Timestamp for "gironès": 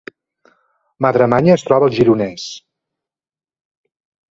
1.99-2.49